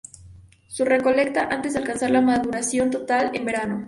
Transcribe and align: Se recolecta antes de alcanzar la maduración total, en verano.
Se 0.67 0.83
recolecta 0.83 1.43
antes 1.53 1.73
de 1.73 1.79
alcanzar 1.81 2.09
la 2.09 2.21
maduración 2.21 2.89
total, 2.89 3.29
en 3.35 3.45
verano. 3.45 3.79